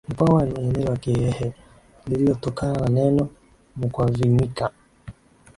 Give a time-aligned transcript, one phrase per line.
[0.09, 1.53] mkwawa ni neno la kihehe
[2.07, 3.29] lililotokana na neno
[3.75, 4.71] mukwavinyika